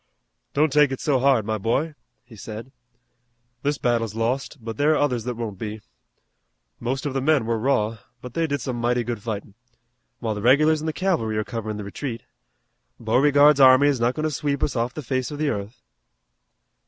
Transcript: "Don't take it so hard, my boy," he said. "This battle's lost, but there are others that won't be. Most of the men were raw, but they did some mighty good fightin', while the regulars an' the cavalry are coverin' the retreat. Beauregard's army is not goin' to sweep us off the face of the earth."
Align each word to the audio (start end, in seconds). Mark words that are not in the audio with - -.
"Don't 0.55 0.73
take 0.73 0.91
it 0.91 0.99
so 0.99 1.19
hard, 1.19 1.45
my 1.45 1.59
boy," 1.59 1.93
he 2.25 2.35
said. 2.35 2.71
"This 3.61 3.77
battle's 3.77 4.15
lost, 4.15 4.57
but 4.59 4.77
there 4.77 4.93
are 4.93 4.97
others 4.97 5.25
that 5.25 5.35
won't 5.37 5.59
be. 5.59 5.79
Most 6.79 7.05
of 7.05 7.13
the 7.13 7.21
men 7.21 7.45
were 7.45 7.59
raw, 7.59 7.99
but 8.19 8.33
they 8.33 8.47
did 8.47 8.61
some 8.61 8.77
mighty 8.81 9.03
good 9.03 9.21
fightin', 9.21 9.53
while 10.17 10.33
the 10.33 10.41
regulars 10.41 10.81
an' 10.81 10.87
the 10.87 10.91
cavalry 10.91 11.37
are 11.37 11.43
coverin' 11.43 11.77
the 11.77 11.83
retreat. 11.83 12.23
Beauregard's 12.99 13.59
army 13.61 13.87
is 13.89 13.99
not 13.99 14.15
goin' 14.15 14.23
to 14.23 14.31
sweep 14.31 14.63
us 14.63 14.75
off 14.75 14.95
the 14.95 15.03
face 15.03 15.29
of 15.29 15.37
the 15.37 15.49
earth." 15.49 15.83